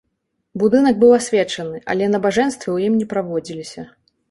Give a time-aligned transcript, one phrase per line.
[0.61, 3.89] Будынак быў асвечаны, але набажэнствы ў ім не праводзіліся.